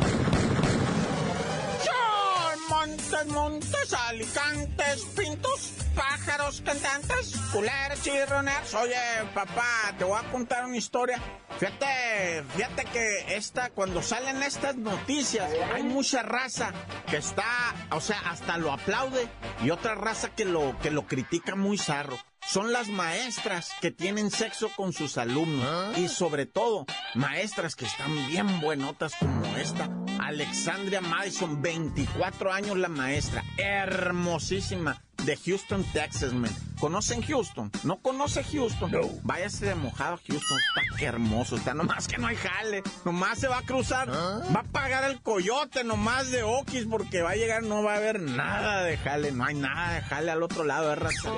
¡John 1.85 2.59
Montes, 2.69 3.25
montes, 3.27 3.93
alicantes, 3.93 5.05
pintos, 5.15 5.71
pájaros, 5.95 6.61
cantantes, 6.65 7.37
culeros, 7.53 8.03
chirroneros. 8.03 8.73
Oye, 8.73 8.97
papá, 9.33 9.95
te 9.97 10.03
voy 10.03 10.19
a 10.19 10.29
contar 10.29 10.65
una 10.65 10.75
historia. 10.75 11.21
Fíjate, 11.57 12.43
fíjate 12.53 12.83
que 12.91 13.37
esta, 13.37 13.69
cuando 13.69 14.01
salen 14.01 14.43
estas 14.43 14.75
noticias, 14.75 15.49
hay 15.73 15.83
mucha 15.83 16.21
raza 16.21 16.73
que 17.09 17.15
está, 17.15 17.73
o 17.91 18.01
sea, 18.01 18.19
hasta 18.29 18.57
lo 18.57 18.73
aplaude 18.73 19.29
y 19.63 19.69
otra 19.69 19.95
raza 19.95 20.35
que 20.35 20.43
lo, 20.43 20.77
que 20.79 20.91
lo 20.91 21.07
critica 21.07 21.55
muy 21.55 21.77
zarro 21.77 22.19
son 22.49 22.73
las 22.73 22.87
maestras 22.87 23.71
que 23.79 23.91
tienen 23.91 24.31
sexo 24.31 24.69
con 24.75 24.91
sus 24.91 25.17
alumnos 25.17 25.97
y 25.97 26.07
sobre 26.07 26.47
todo 26.47 26.85
maestras 27.13 27.75
que 27.75 27.85
están 27.85 28.27
bien 28.27 28.59
buenotas 28.59 29.13
como 29.19 29.55
esta. 29.57 29.89
Alexandria 30.19 31.01
Madison, 31.01 31.61
24 31.61 32.51
años 32.51 32.77
la 32.77 32.89
maestra, 32.89 33.43
hermosísima 33.57 35.03
de 35.25 35.37
Houston, 35.37 35.83
Texas, 35.93 36.33
man. 36.33 36.68
¿Conocen 36.79 37.21
Houston? 37.21 37.71
¿No 37.83 37.97
conoce 37.97 38.41
Houston? 38.43 38.91
No. 38.91 39.01
Váyase 39.23 39.65
de 39.65 39.75
mojado 39.75 40.13
a 40.15 40.17
Houston. 40.17 40.57
Está 40.59 40.97
que 40.97 41.05
hermoso. 41.05 41.57
Está 41.57 41.73
nomás 41.73 42.07
que 42.07 42.17
no 42.17 42.27
hay 42.27 42.37
jale. 42.37 42.83
Nomás 43.03 43.39
se 43.39 43.49
va 43.49 43.57
a 43.57 43.61
cruzar. 43.63 44.09
Va 44.09 44.61
a 44.61 44.63
pagar 44.63 45.03
el 45.03 45.21
coyote 45.21 45.83
nomás 45.83 46.31
de 46.31 46.43
Oquis 46.43 46.85
porque 46.85 47.21
va 47.21 47.31
a 47.31 47.35
llegar, 47.35 47.63
no 47.63 47.83
va 47.83 47.93
a 47.93 47.97
haber 47.97 48.21
nada 48.21 48.83
de 48.83 48.97
jale. 48.97 49.33
No 49.33 49.43
hay 49.43 49.55
nada 49.55 49.95
de 49.95 50.01
jale 50.03 50.31
al 50.31 50.41
otro 50.41 50.63
lado 50.63 50.89
de 50.89 50.95
raza. 50.95 51.31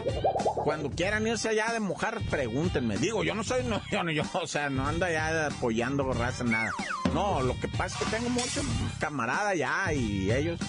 Cuando 0.63 0.91
quieran 0.91 1.25
irse 1.25 1.49
allá 1.49 1.73
de 1.73 1.79
mojar, 1.79 2.21
pregúntenme. 2.29 2.97
Digo, 2.97 3.23
yo 3.23 3.33
no 3.33 3.43
soy, 3.43 3.63
no, 3.63 3.81
yo, 3.91 4.03
no, 4.03 4.11
yo, 4.11 4.23
o 4.33 4.47
sea, 4.47 4.69
no 4.69 4.87
ando 4.87 5.05
allá 5.05 5.47
apoyando 5.47 6.11
raza, 6.13 6.43
nada. 6.43 6.71
No, 7.15 7.41
lo 7.41 7.59
que 7.59 7.67
pasa 7.67 7.97
es 7.97 8.05
que 8.05 8.17
tengo 8.17 8.29
muchos 8.29 8.63
camaradas 8.99 9.57
ya 9.57 9.91
y 9.91 10.31
ellos 10.31 10.59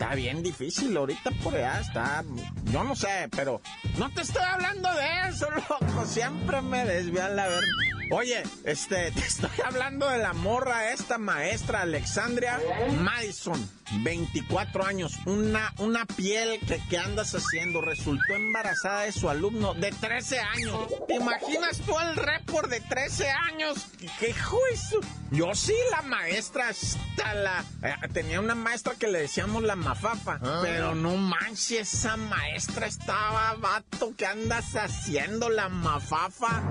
está 0.00 0.14
bien 0.14 0.42
difícil 0.42 0.96
ahorita 0.96 1.30
por 1.44 1.54
allá, 1.54 1.78
está, 1.78 2.24
yo 2.72 2.84
no 2.84 2.96
sé, 2.96 3.28
pero 3.36 3.60
no 3.98 4.10
te 4.10 4.22
estoy 4.22 4.42
hablando 4.42 4.88
de 4.94 5.28
eso, 5.28 5.46
loco, 5.68 6.06
siempre 6.06 6.62
me 6.62 6.86
desvían 6.86 7.36
la 7.36 7.46
verdad. 7.46 7.99
Oye, 8.10 8.42
este, 8.64 9.10
te 9.14 9.20
estoy 9.20 9.50
hablando 9.64 10.08
de 10.08 10.18
la 10.18 10.32
morra 10.32 10.92
esta 10.92 11.18
maestra 11.18 11.82
Alexandria 11.82 12.60
Madison, 12.98 13.70
24 14.02 14.84
años, 14.84 15.18
una, 15.26 15.72
una 15.78 16.06
piel 16.06 16.58
que, 16.66 16.80
que 16.88 16.98
andas 16.98 17.34
haciendo, 17.34 17.80
resultó 17.80 18.34
embarazada 18.34 19.02
de 19.02 19.12
su 19.12 19.30
alumno 19.30 19.74
de 19.74 19.92
13 19.92 20.40
años. 20.40 20.88
¿Te 21.06 21.14
imaginas 21.14 21.78
tú 21.86 21.98
el 21.98 22.16
récord 22.16 22.68
de 22.68 22.80
13 22.80 23.30
años? 23.30 23.86
¿Qué 24.18 24.34
juicio? 24.34 25.00
Yo 25.30 25.54
sí, 25.54 25.74
la 25.92 26.02
maestra, 26.02 26.70
está 26.70 27.34
la, 27.34 27.64
eh, 27.82 27.94
tenía 28.12 28.40
una 28.40 28.56
maestra 28.56 28.94
que 28.98 29.06
le 29.06 29.20
decíamos 29.20 29.62
la 29.62 29.76
mafafa, 29.76 30.40
pero 30.62 30.96
no 30.96 31.16
manches, 31.16 31.94
esa 31.94 32.16
maestra 32.16 32.86
estaba, 32.86 33.54
vato, 33.54 34.12
¿qué 34.16 34.26
andas 34.26 34.74
haciendo 34.74 35.48
la 35.48 35.68
mafafa? 35.68 36.62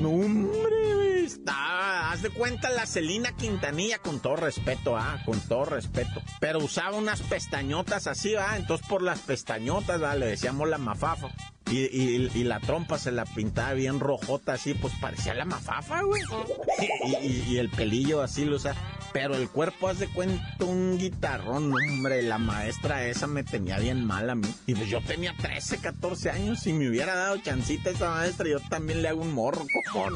No, 0.00 0.10
hombre, 0.10 1.24
está. 1.24 2.10
Haz 2.10 2.22
de 2.22 2.30
cuenta 2.30 2.70
la 2.70 2.86
Celina 2.86 3.32
Quintanilla, 3.32 3.98
con 3.98 4.20
todo 4.20 4.36
respeto, 4.36 4.96
ah, 4.96 5.20
con 5.24 5.40
todo 5.40 5.64
respeto. 5.64 6.22
Pero 6.40 6.58
usaba 6.58 6.96
unas 6.96 7.22
pestañotas 7.22 8.06
así, 8.06 8.34
ah, 8.34 8.56
entonces 8.56 8.86
por 8.86 9.02
las 9.02 9.20
pestañotas, 9.20 10.02
ah, 10.02 10.14
le 10.14 10.26
decíamos 10.26 10.68
la 10.68 10.78
mafafa. 10.78 11.28
Y, 11.70 11.78
y, 11.78 12.44
la 12.44 12.60
trompa 12.60 12.96
se 12.96 13.10
la 13.10 13.24
pintaba 13.24 13.72
bien 13.72 13.98
rojota, 13.98 14.52
así, 14.52 14.74
pues 14.74 14.94
parecía 15.00 15.34
la 15.34 15.44
mafafa, 15.44 16.02
güey. 16.02 16.22
Y, 17.22 17.54
y, 17.54 17.58
el 17.58 17.70
pelillo 17.70 18.22
así 18.22 18.44
lo 18.44 18.56
usaba. 18.56 18.76
Pero 19.12 19.36
el 19.36 19.48
cuerpo, 19.48 19.88
haz 19.88 19.98
de 19.98 20.08
cuenta, 20.08 20.64
un 20.64 20.98
guitarrón, 20.98 21.72
hombre. 21.72 22.22
La 22.22 22.38
maestra 22.38 23.06
esa 23.06 23.26
me 23.26 23.44
tenía 23.44 23.78
bien 23.78 24.04
mal 24.04 24.30
a 24.30 24.34
mí. 24.34 24.48
Y 24.66 24.74
pues 24.74 24.88
yo 24.88 25.00
tenía 25.00 25.34
13, 25.36 25.78
14 25.78 26.30
años. 26.30 26.60
Si 26.60 26.72
me 26.72 26.88
hubiera 26.88 27.14
dado 27.14 27.38
chancita 27.38 27.90
esa 27.90 28.10
maestra, 28.10 28.48
yo 28.48 28.60
también 28.60 29.02
le 29.02 29.08
hago 29.08 29.22
un 29.22 29.32
morro, 29.32 29.64
cojón. 29.84 30.14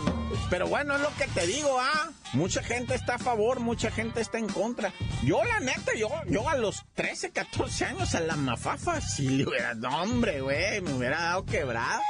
Pero 0.51 0.69
bueno, 0.69 0.97
es 0.97 1.03
lo 1.03 1.15
que 1.17 1.27
te 1.29 1.47
digo, 1.47 1.79
ah. 1.81 2.11
Mucha 2.33 2.63
gente 2.63 2.95
está 2.95 3.17
a 3.17 3.19
favor, 3.19 3.59
mucha 3.59 3.91
gente 3.91 4.21
está 4.21 4.39
en 4.39 4.47
contra. 4.47 4.93
Yo, 5.25 5.43
la 5.45 5.59
neta, 5.59 5.95
yo, 5.97 6.09
yo 6.29 6.49
a 6.49 6.57
los 6.57 6.85
13, 6.95 7.31
14 7.31 7.85
años 7.87 8.15
a 8.15 8.21
la 8.21 8.37
mafafa, 8.37 9.01
si 9.01 9.29
le 9.29 9.49
hubiera, 9.49 9.75
no, 9.75 10.03
hombre, 10.03 10.41
güey, 10.41 10.81
me 10.81 10.93
hubiera 10.93 11.21
dado 11.21 11.45
quebrado. 11.45 12.01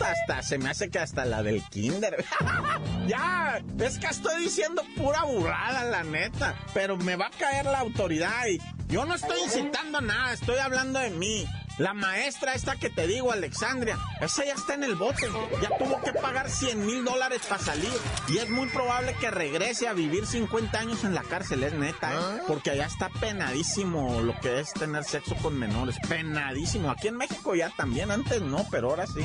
Hasta, 0.00 0.42
se 0.42 0.58
me 0.58 0.70
hace 0.70 0.90
que 0.90 0.98
hasta 0.98 1.24
la 1.24 1.42
del 1.42 1.62
kinder. 1.64 2.24
ya, 3.06 3.62
es 3.78 3.98
que 3.98 4.06
estoy 4.06 4.42
diciendo 4.44 4.82
pura 4.96 5.24
burrada, 5.24 5.84
la 5.84 6.02
neta. 6.02 6.56
Pero 6.74 6.96
me 6.96 7.16
va 7.16 7.26
a 7.26 7.30
caer 7.30 7.66
la 7.66 7.78
autoridad 7.80 8.46
y 8.48 8.60
yo 8.88 9.04
no 9.04 9.14
estoy 9.14 9.40
incitando 9.44 10.00
nada, 10.00 10.32
estoy 10.32 10.58
hablando 10.58 10.98
de 10.98 11.10
mí. 11.10 11.46
La 11.80 11.94
maestra 11.94 12.52
esta 12.52 12.76
que 12.76 12.90
te 12.90 13.06
digo, 13.06 13.32
Alexandria, 13.32 13.98
esa 14.20 14.44
ya 14.44 14.52
está 14.52 14.74
en 14.74 14.84
el 14.84 14.96
bote. 14.96 15.26
Ya 15.62 15.70
tuvo 15.78 15.98
que 16.02 16.12
pagar 16.12 16.50
100 16.50 16.84
mil 16.84 17.02
dólares 17.06 17.40
para 17.48 17.62
salir. 17.62 17.90
Y 18.28 18.36
es 18.36 18.50
muy 18.50 18.68
probable 18.68 19.16
que 19.18 19.30
regrese 19.30 19.88
a 19.88 19.94
vivir 19.94 20.26
50 20.26 20.78
años 20.78 21.04
en 21.04 21.14
la 21.14 21.22
cárcel, 21.22 21.62
es 21.62 21.72
neta, 21.72 22.12
¿eh? 22.12 22.42
Porque 22.46 22.68
allá 22.68 22.84
está 22.84 23.08
penadísimo 23.08 24.20
lo 24.20 24.38
que 24.40 24.60
es 24.60 24.74
tener 24.74 25.04
sexo 25.04 25.34
con 25.36 25.58
menores. 25.58 25.96
Penadísimo. 26.06 26.90
Aquí 26.90 27.08
en 27.08 27.16
México 27.16 27.54
ya 27.54 27.70
también, 27.70 28.10
antes 28.10 28.42
no, 28.42 28.66
pero 28.70 28.90
ahora 28.90 29.06
sí. 29.06 29.22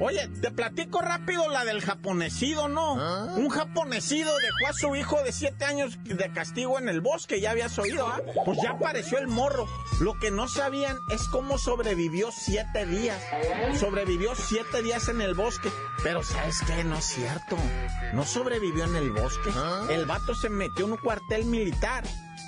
Oye, 0.00 0.28
te 0.40 0.50
platico 0.50 1.00
rápido 1.00 1.48
la 1.48 1.64
del 1.64 1.80
japonesido, 1.80 2.68
¿no? 2.68 2.94
Un 3.34 3.48
japonesido 3.48 4.30
dejó 4.38 4.70
a 4.70 4.72
su 4.72 4.94
hijo 4.94 5.22
de 5.22 5.32
7 5.32 5.64
años 5.64 5.98
de 6.04 6.32
castigo 6.32 6.78
en 6.78 6.88
el 6.88 7.00
bosque, 7.00 7.40
ya 7.40 7.50
habías 7.50 7.76
oído, 7.78 8.06
¿ah? 8.06 8.20
Pues 8.44 8.58
ya 8.62 8.70
apareció 8.70 9.18
el 9.18 9.26
morro. 9.26 9.66
Lo 10.00 10.14
que 10.18 10.30
no 10.30 10.46
sabían 10.46 10.96
es 11.10 11.26
cómo 11.28 11.58
sobrevivió 11.58 12.30
7 12.30 12.86
días. 12.86 13.20
Sobrevivió 13.78 14.34
7 14.36 14.82
días 14.82 15.08
en 15.08 15.20
el 15.20 15.34
bosque. 15.34 15.70
Pero 16.04 16.22
¿sabes 16.22 16.60
qué? 16.66 16.84
No 16.84 16.96
es 16.98 17.04
cierto. 17.04 17.56
No 18.12 18.24
sobrevivió 18.24 18.84
en 18.84 18.96
el 18.96 19.10
bosque. 19.10 19.50
El 19.90 20.06
vato 20.06 20.34
se 20.34 20.48
metió 20.48 20.86
en 20.86 20.92
un 20.92 20.98
cuartel 20.98 21.44
militar 21.44 22.04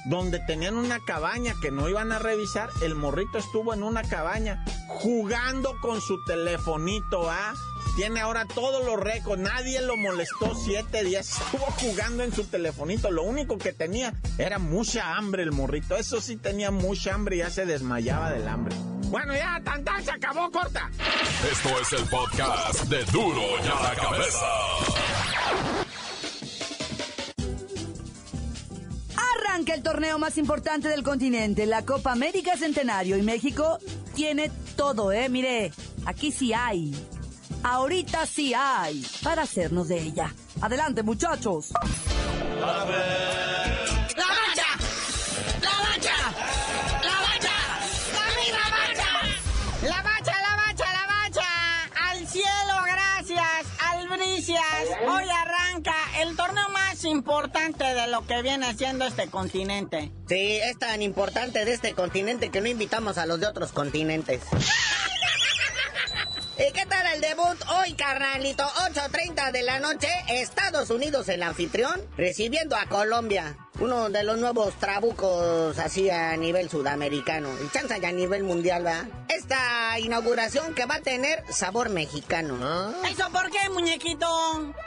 donde 0.06 0.38
tenían 0.40 0.76
una 0.76 1.00
cabaña 1.00 1.54
que 1.60 1.70
no 1.70 1.88
iban 1.88 2.12
a 2.12 2.18
revisar, 2.18 2.70
el 2.82 2.94
morrito 2.94 3.38
estuvo 3.38 3.74
en 3.74 3.82
una 3.82 4.02
cabaña 4.02 4.64
jugando 4.86 5.78
con 5.80 6.00
su 6.00 6.22
telefonito, 6.24 7.30
¿ah? 7.30 7.54
Tiene 7.96 8.20
ahora 8.20 8.46
todos 8.46 8.84
los 8.84 8.98
récords, 8.98 9.42
nadie 9.42 9.80
lo 9.82 9.96
molestó 9.96 10.54
siete 10.54 11.04
días, 11.04 11.40
estuvo 11.42 11.66
jugando 11.66 12.22
en 12.22 12.32
su 12.32 12.44
telefonito, 12.44 13.10
lo 13.10 13.22
único 13.22 13.58
que 13.58 13.72
tenía 13.72 14.14
era 14.38 14.58
mucha 14.58 15.16
hambre 15.16 15.42
el 15.42 15.52
morrito, 15.52 15.96
eso 15.96 16.20
sí 16.20 16.36
tenía 16.36 16.70
mucha 16.70 17.14
hambre 17.14 17.36
y 17.36 17.38
ya 17.40 17.50
se 17.50 17.66
desmayaba 17.66 18.30
del 18.30 18.48
hambre. 18.48 18.74
Bueno, 19.10 19.34
ya, 19.34 19.60
tan, 19.64 19.82
tan, 19.84 20.04
se 20.04 20.12
acabó, 20.12 20.48
corta. 20.52 20.88
Esto 21.50 21.68
es 21.80 21.92
el 22.00 22.08
podcast 22.08 22.84
de 22.84 23.04
Duro 23.06 23.42
y 23.64 23.66
a 23.66 23.82
la 23.82 23.94
cabeza. 23.96 24.46
Arranca 29.60 29.74
el 29.74 29.82
torneo 29.82 30.18
más 30.18 30.38
importante 30.38 30.88
del 30.88 31.02
continente, 31.02 31.66
la 31.66 31.84
Copa 31.84 32.12
América 32.12 32.56
Centenario, 32.56 33.18
y 33.18 33.22
México 33.22 33.78
tiene 34.14 34.50
todo, 34.74 35.12
¿eh? 35.12 35.28
Mire, 35.28 35.70
aquí 36.06 36.32
sí 36.32 36.54
hay. 36.54 36.94
Ahorita 37.62 38.24
sí 38.24 38.54
hay 38.54 39.04
para 39.22 39.42
hacernos 39.42 39.88
de 39.88 40.00
ella. 40.00 40.34
Adelante, 40.62 41.02
muchachos. 41.02 41.74
¡La 42.58 42.86
más 57.00 57.10
importante 57.10 57.84
de 57.84 58.08
lo 58.08 58.26
que 58.26 58.42
viene 58.42 58.74
siendo 58.74 59.06
este 59.06 59.28
continente. 59.28 60.12
Sí, 60.28 60.56
es 60.56 60.78
tan 60.78 61.00
importante 61.00 61.64
de 61.64 61.72
este 61.72 61.94
continente 61.94 62.50
que 62.50 62.60
no 62.60 62.68
invitamos 62.68 63.16
a 63.16 63.24
los 63.24 63.40
de 63.40 63.46
otros 63.46 63.72
continentes. 63.72 64.42
¿Y 66.58 66.72
qué 66.72 66.84
tal 66.84 67.06
el 67.14 67.22
debut 67.22 67.56
hoy, 67.78 67.94
carnalito? 67.94 68.64
8.30 68.64 69.50
de 69.50 69.62
la 69.62 69.80
noche, 69.80 70.08
Estados 70.28 70.90
Unidos, 70.90 71.30
el 71.30 71.42
anfitrión, 71.42 71.98
recibiendo 72.18 72.76
a 72.76 72.84
Colombia. 72.86 73.56
Uno 73.78 74.10
de 74.10 74.24
los 74.24 74.36
nuevos 74.38 74.74
trabucos 74.74 75.78
así 75.78 76.10
a 76.10 76.36
nivel 76.36 76.68
sudamericano. 76.68 77.48
Y 77.64 77.68
chanza 77.70 77.96
ya 77.98 78.08
a 78.08 78.12
nivel 78.12 78.42
mundial, 78.42 78.84
¿va? 78.84 79.06
Esta 79.28 79.98
inauguración 79.98 80.74
que 80.74 80.84
va 80.84 80.96
a 80.96 81.00
tener 81.00 81.42
sabor 81.50 81.88
mexicano. 81.88 82.92
¿Eso 83.10 83.30
por 83.30 83.50
qué, 83.50 83.70
muñequito? 83.70 84.26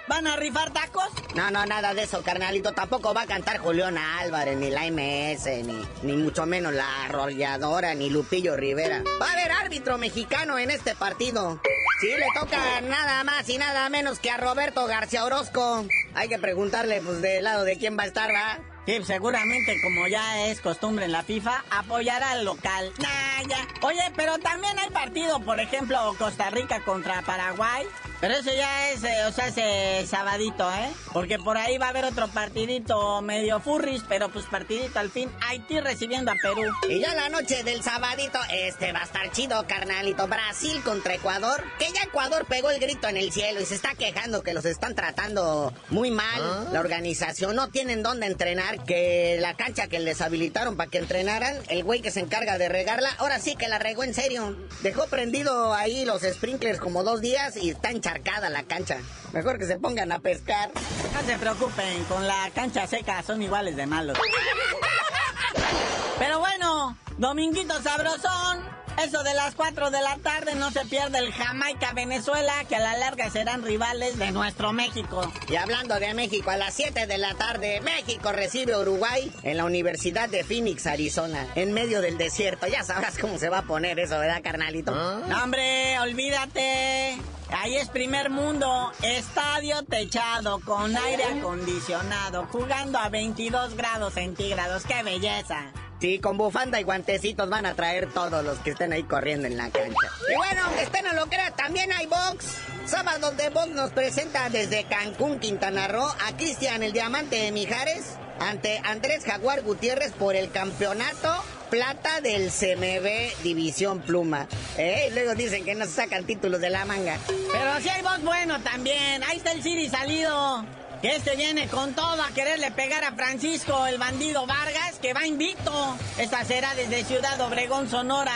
¿Van 0.08 0.28
a 0.28 0.36
rifar 0.36 0.72
tacos? 0.74 1.08
No, 1.34 1.50
no, 1.50 1.66
nada 1.66 1.94
de 1.96 2.04
eso, 2.04 2.22
carnalito. 2.22 2.74
Tampoco 2.74 3.14
va 3.14 3.22
a 3.22 3.26
cantar 3.26 3.58
Julián 3.58 3.98
Álvarez, 3.98 4.58
ni 4.58 4.70
la 4.70 4.84
MS, 4.92 5.46
ni, 5.66 5.88
ni 6.04 6.18
mucho 6.18 6.46
menos 6.46 6.74
la 6.74 7.06
arrolladora, 7.06 7.96
ni 7.96 8.12
Lupillo 8.12 8.56
Rivera. 8.56 9.02
Va 9.20 9.30
a 9.30 9.32
haber 9.32 9.52
árbitro 9.52 9.98
mexicano 9.98 10.60
en 10.60 10.70
este 10.70 10.94
partido. 10.94 11.60
Sí, 12.00 12.08
le 12.10 12.28
toca 12.40 12.82
nada 12.82 13.24
más 13.24 13.48
y 13.50 13.58
nada 13.58 13.90
menos 13.90 14.20
que 14.20 14.30
a 14.30 14.38
Roberto 14.38 14.86
García 14.86 15.26
Orozco. 15.26 15.86
Hay 16.16 16.30
que 16.30 16.40
preguntarle, 16.40 17.02
pues, 17.02 17.22
del 17.22 17.44
lado 17.44 17.64
de 17.64 17.78
quién 17.78 17.98
va 17.98 18.04
a 18.04 18.08
estar, 18.08 18.32
¿va? 18.32 18.60
Sí, 18.86 19.02
seguramente 19.06 19.80
como 19.82 20.08
ya 20.08 20.48
es 20.48 20.60
costumbre 20.60 21.06
en 21.06 21.14
la 21.14 21.24
FIFA, 21.24 21.64
apoyará 21.72 22.32
al 22.32 22.44
local. 22.44 22.92
Nah, 23.00 23.48
ya. 23.48 23.68
Oye, 23.82 24.12
pero 24.16 24.38
también 24.40 24.78
hay 24.78 24.90
partido, 24.90 25.40
por 25.40 25.60
ejemplo, 25.60 25.98
Costa 26.18 26.50
Rica 26.50 26.82
contra 26.82 27.22
Paraguay. 27.22 27.86
Pero 28.24 28.36
eso 28.36 28.52
ya 28.54 28.92
es, 28.92 29.04
eh, 29.04 29.26
o 29.28 29.34
sea, 29.34 29.50
ese 29.50 30.08
sabadito, 30.08 30.72
¿eh? 30.72 30.90
Porque 31.12 31.40
por 31.40 31.58
ahí 31.58 31.78
va 31.78 31.88
a 31.88 31.90
haber 31.90 32.06
otro 32.06 32.30
partidito 32.30 33.22
medio 33.22 33.60
furris, 33.60 34.02
pero 34.08 34.30
pues 34.30 34.46
partidito 34.46 34.98
al 34.98 35.10
fin. 35.10 35.30
Haití 35.42 35.82
recibiendo 35.82 36.32
a 36.32 36.36
Perú. 36.42 36.72
Y 36.88 37.02
ya 37.02 37.14
la 37.16 37.28
noche 37.28 37.66
del 37.66 37.84
sabadito, 37.84 38.40
este 38.50 38.94
va 38.94 39.02
a 39.02 39.04
estar 39.04 39.30
chido, 39.32 39.68
carnalito. 39.68 40.26
Brasil 40.30 40.82
contra 40.86 41.16
Ecuador. 41.16 41.66
Que 41.78 41.92
ya 41.92 42.04
Ecuador 42.04 42.46
pegó 42.46 42.72
el 42.72 42.80
grito 42.80 43.10
en 43.10 43.18
el 43.18 43.30
cielo 43.34 43.60
y 43.60 43.66
se 43.66 43.76
está 43.76 43.94
quejando 43.94 44.42
que 44.42 44.54
los 44.54 44.64
están 44.64 44.96
tratando 44.96 45.74
muy 45.90 46.10
mal. 46.10 46.72
La 46.72 46.80
organización 46.80 47.58
no 47.58 47.72
tienen 47.72 48.04
dónde 48.04 48.28
entrenar. 48.28 48.86
Que 48.86 49.36
la 49.42 49.56
cancha 49.56 49.88
que 49.88 50.00
les 50.00 50.22
habilitaron 50.22 50.78
para 50.78 50.90
que 50.90 51.00
entrenaran, 51.00 51.58
el 51.68 51.84
güey 51.84 52.02
que 52.02 52.10
se 52.10 52.22
encarga 52.22 52.58
de 52.58 52.70
regarla, 52.70 53.10
ahora 53.18 53.42
sí 53.42 53.58
que 53.58 53.68
la 53.68 53.80
regó 53.80 54.06
en 54.06 54.14
serio. 54.14 54.56
Dejó 54.82 55.08
prendido 55.08 55.74
ahí 55.74 56.06
los 56.06 56.22
sprinklers 56.22 56.80
como 56.80 57.04
dos 57.04 57.20
días 57.20 57.58
y 57.58 57.72
está 57.72 57.92
encharcada 58.14 58.50
la 58.50 58.64
cancha. 58.64 58.98
Mejor 59.32 59.58
que 59.58 59.66
se 59.66 59.80
pongan 59.80 60.12
a 60.12 60.20
pescar. 60.20 60.72
No 61.14 61.22
se 61.22 61.38
preocupen, 61.38 62.04
con 62.06 62.28
la 62.28 62.50
cancha 62.54 62.88
seca 62.88 63.22
son 63.24 63.42
iguales 63.42 63.76
de 63.76 63.86
malos. 63.86 64.18
Pero 66.20 66.40
bueno, 66.40 66.98
dominguito 67.18 67.82
sabrosón. 67.82 68.74
Eso 69.02 69.24
de 69.24 69.34
las 69.34 69.56
4 69.56 69.90
de 69.90 70.02
la 70.02 70.18
tarde 70.18 70.54
no 70.54 70.70
se 70.70 70.86
pierde 70.86 71.18
el 71.18 71.34
Jamaica-Venezuela, 71.34 72.54
que 72.70 72.76
a 72.76 72.80
la 72.80 72.96
larga 72.96 73.28
serán 73.32 73.64
rivales 73.64 74.20
de 74.20 74.32
nuestro 74.32 74.72
México. 74.72 75.34
Y 75.50 75.56
hablando 75.56 76.00
de 76.00 76.14
México, 76.14 76.52
a 76.52 76.58
las 76.58 76.76
7 76.76 77.08
de 77.08 77.18
la 77.18 77.34
tarde, 77.34 77.82
México 77.82 78.32
recibe 78.32 78.74
a 78.74 78.80
Uruguay 78.80 79.34
en 79.42 79.58
la 79.58 79.66
Universidad 79.66 80.30
de 80.30 80.44
Phoenix, 80.44 80.86
Arizona, 80.86 81.48
en 81.56 81.74
medio 81.74 82.02
del 82.02 82.20
desierto. 82.20 82.68
Ya 82.68 82.84
sabrás 82.84 83.18
cómo 83.18 83.40
se 83.40 83.50
va 83.50 83.60
a 83.60 83.64
poner 83.64 84.00
eso, 84.00 84.20
¿verdad, 84.20 84.42
carnalito? 84.44 84.92
No, 84.92 85.44
hombre, 85.44 86.00
olvídate. 86.00 87.18
Ahí 87.56 87.78
es 87.78 87.90
primer 87.90 88.30
mundo, 88.30 88.92
estadio 89.04 89.84
techado 89.84 90.60
con 90.62 90.98
aire 90.98 91.24
acondicionado, 91.24 92.48
jugando 92.52 92.98
a 92.98 93.10
22 93.10 93.76
grados 93.76 94.16
centígrados, 94.16 94.84
qué 94.86 95.04
belleza. 95.04 95.72
Sí, 96.00 96.20
con 96.20 96.38
bufanda 96.38 96.80
y 96.80 96.84
guantecitos 96.84 97.50
van 97.50 97.66
a 97.66 97.76
traer 97.76 98.12
todos 98.12 98.44
los 98.44 98.60
que 98.60 98.72
estén 98.72 98.92
ahí 98.92 99.04
corriendo 99.04 99.48
en 99.48 99.56
la 99.56 99.70
cancha. 99.70 100.10
Y 100.30 100.36
bueno, 100.36 100.62
aunque 100.66 100.84
usted 100.84 101.04
no 101.04 101.14
lo 101.14 101.28
crea, 101.28 101.52
también 101.52 101.94
hay 101.94 102.08
box. 102.08 102.58
Sábado 102.86 103.32
de 103.32 103.50
box 103.50 103.70
nos 103.70 103.92
presenta 103.92 104.50
desde 104.50 104.84
Cancún, 104.86 105.40
Quintana 105.40 105.88
Roo, 105.88 106.04
a 106.28 106.36
Cristian 106.36 106.84
el 106.84 106.92
Diamante 106.92 107.38
de 107.38 107.52
Mijares 107.52 108.18
ante 108.40 108.82
Andrés 108.84 109.24
Jaguar 109.24 109.62
Gutiérrez 109.62 110.12
por 110.12 110.36
el 110.36 110.52
campeonato 110.52 111.44
plata 111.74 112.22
del 112.22 112.52
CMB 112.52 113.42
División 113.42 114.00
Pluma. 114.00 114.48
¿Eh? 114.78 115.10
Luego 115.12 115.34
dicen 115.34 115.66
que 115.66 115.74
no 115.74 115.86
se 115.86 115.94
sacan 115.94 116.24
títulos 116.24 116.62
de 116.62 116.70
la 116.70 116.86
manga. 116.86 117.18
Pero 117.26 117.82
si 117.82 117.90
hay 117.90 118.04
box 118.04 118.22
bueno 118.22 118.62
también. 118.62 119.24
Ahí 119.24 119.38
está 119.38 119.54
el 119.54 119.64
Siri 119.64 119.90
salido. 119.90 120.64
Que 121.04 121.18
este 121.18 121.36
viene 121.36 121.68
con 121.68 121.94
todo 121.94 122.24
a 122.24 122.30
quererle 122.30 122.72
pegar 122.72 123.04
a 123.04 123.12
Francisco, 123.12 123.86
el 123.88 123.98
bandido 123.98 124.46
Vargas, 124.46 125.00
que 125.02 125.14
va 125.14 125.28
invicto. 125.28 125.98
Esta 126.18 126.46
será 126.46 126.74
desde 126.76 127.04
Ciudad 127.04 127.42
Obregón, 127.42 127.90
Sonora. 127.90 128.32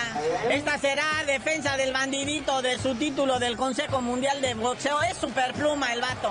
Esta 0.50 0.78
será 0.78 1.06
defensa 1.26 1.78
del 1.78 1.94
bandidito 1.94 2.62
de 2.62 2.78
su 2.78 2.96
título 2.96 3.40
del 3.40 3.56
Consejo 3.56 4.02
Mundial 4.02 4.42
de 4.42 4.54
Boxeo. 4.56 5.02
Es 5.04 5.16
superpluma 5.16 5.94
el 5.94 6.02
vato. 6.02 6.30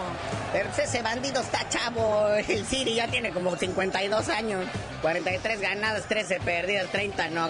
Pero 0.52 0.68
ese 0.76 1.00
bandido 1.00 1.40
está 1.40 1.66
chavo. 1.70 2.28
El 2.46 2.66
Siri 2.66 2.96
ya 2.96 3.08
tiene 3.08 3.30
como 3.30 3.56
52 3.56 4.28
años. 4.28 4.66
43 5.00 5.58
ganadas, 5.58 6.06
13 6.06 6.40
perdidas, 6.40 6.92
30 6.92 7.30
no. 7.30 7.48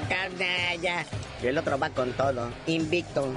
Ya. 0.80 1.04
Y 1.42 1.46
el 1.48 1.58
otro 1.58 1.76
va 1.76 1.90
con 1.90 2.12
todo. 2.12 2.52
Invicto. 2.68 3.34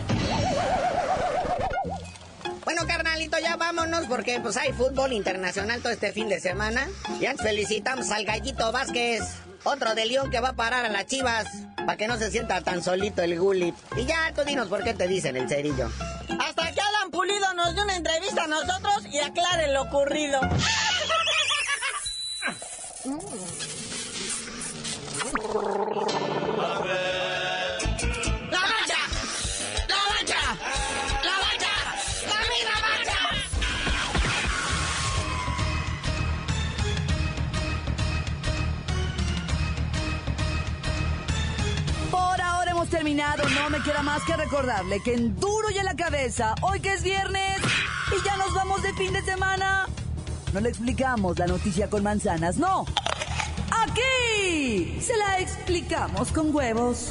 Carnalito, 3.20 3.40
ya 3.40 3.58
vámonos 3.58 4.06
porque 4.06 4.40
pues 4.40 4.56
hay 4.56 4.72
fútbol 4.72 5.12
internacional 5.12 5.82
todo 5.82 5.92
este 5.92 6.14
fin 6.14 6.30
de 6.30 6.40
semana. 6.40 6.88
Y 7.20 7.26
antes 7.26 7.46
felicitamos 7.46 8.12
al 8.12 8.24
Gallito 8.24 8.72
Vázquez, 8.72 9.22
otro 9.66 9.94
de 9.94 10.06
León 10.06 10.32
que 10.32 10.40
va 10.40 10.50
a 10.50 10.54
parar 10.54 10.86
a 10.86 10.90
las 10.90 11.06
Chivas, 11.06 11.46
para 11.76 11.98
que 11.98 12.08
no 12.08 12.16
se 12.16 12.32
sienta 12.32 12.62
tan 12.62 12.82
solito 12.82 13.22
el 13.22 13.38
Gullit. 13.38 13.76
Y 13.98 14.06
ya, 14.06 14.32
tú 14.34 14.46
dinos 14.46 14.70
por 14.70 14.86
qué 14.86 14.94
te 14.94 15.10
dicen 15.10 15.36
el 15.36 15.50
cerillo. 15.50 15.92
Hasta 16.40 16.72
que 16.72 16.80
Alan 16.80 17.12
Pulido 17.12 17.54
nos 17.56 17.74
dio 17.74 17.84
una 17.84 17.98
entrevista 17.98 18.46
a 18.46 18.48
nosotros 18.48 19.06
y 19.12 19.20
aclare 19.20 19.74
lo 19.74 19.82
ocurrido. 19.82 20.40
No 43.10 43.70
me 43.72 43.82
queda 43.82 44.04
más 44.04 44.22
que 44.24 44.38
recordarle 44.38 45.02
que 45.02 45.16
en 45.16 45.36
duro 45.40 45.72
y 45.72 45.80
en 45.80 45.86
la 45.86 45.96
cabeza, 45.96 46.54
hoy 46.62 46.80
que 46.80 46.94
es 46.94 47.02
viernes 47.02 47.58
y 48.16 48.24
ya 48.24 48.38
nos 48.38 48.54
vamos 48.54 48.84
de 48.84 48.94
fin 48.94 49.12
de 49.12 49.24
semana. 49.24 49.88
No 50.54 50.60
le 50.60 50.70
explicamos 50.70 51.40
la 51.40 51.48
noticia 51.48 51.90
con 51.90 52.04
manzanas, 52.04 52.58
no. 52.58 52.86
Aquí 53.72 55.02
se 55.02 55.18
la 55.18 55.40
explicamos 55.40 56.32
con 56.32 56.54
huevos. 56.54 57.10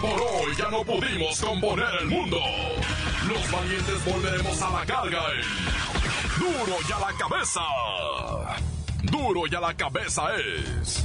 Por 0.00 0.20
hoy 0.20 0.54
ya 0.56 0.70
no 0.70 0.84
pudimos 0.84 1.40
componer 1.40 1.88
el 2.02 2.06
mundo. 2.06 2.38
Los 3.26 3.50
valientes 3.50 4.04
volveremos 4.04 4.62
a 4.62 4.70
la 4.70 4.86
carga 4.86 5.20
en 5.32 6.38
Duro 6.38 6.76
y 6.88 6.92
a 6.92 6.98
la 7.00 7.18
cabeza. 7.18 7.60
Duro 9.02 9.42
y 9.50 9.54
a 9.56 9.60
la 9.60 9.74
cabeza 9.74 10.22
es 10.36 11.04